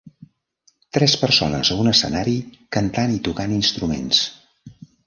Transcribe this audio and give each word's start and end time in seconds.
Tres 0.97 1.15
persones 1.25 1.71
a 1.75 1.79
un 1.83 1.91
escenari 1.93 2.35
cantant 2.79 3.17
i 3.21 3.25
tocant 3.29 3.57
instruments. 3.61 4.27